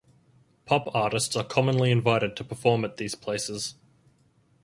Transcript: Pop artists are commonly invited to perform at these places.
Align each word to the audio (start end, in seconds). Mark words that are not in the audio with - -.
Pop 0.65 0.89
artists 0.95 1.35
are 1.35 1.43
commonly 1.43 1.91
invited 1.91 2.35
to 2.35 2.43
perform 2.43 2.83
at 2.83 2.97
these 2.97 3.13
places. 3.13 3.75